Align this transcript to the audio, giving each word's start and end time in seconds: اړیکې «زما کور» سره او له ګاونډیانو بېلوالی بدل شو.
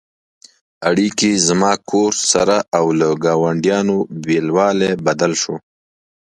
اړیکې 0.89 1.31
«زما 1.47 1.73
کور» 1.89 2.11
سره 2.31 2.55
او 2.77 2.85
له 2.99 3.07
ګاونډیانو 3.25 3.97
بېلوالی 4.25 4.91
بدل 5.05 5.31
شو. 5.41 5.55